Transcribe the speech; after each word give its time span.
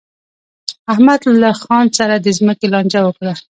احمد 0.93 1.21
له 1.41 1.49
خان 1.61 1.85
سره 1.97 2.15
د 2.19 2.27
ځمکې 2.37 2.67
لانجه 2.73 2.99
وکړه. 3.05 3.33